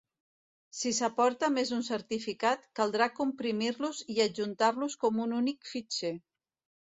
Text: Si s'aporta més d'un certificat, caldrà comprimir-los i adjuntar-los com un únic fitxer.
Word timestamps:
Si 0.75 0.91
s'aporta 0.99 1.49
més 1.57 1.71
d'un 1.73 1.85
certificat, 1.89 2.63
caldrà 2.79 3.09
comprimir-los 3.19 4.01
i 4.15 4.17
adjuntar-los 4.27 4.97
com 5.05 5.21
un 5.27 5.37
únic 5.43 5.71
fitxer. 5.75 6.13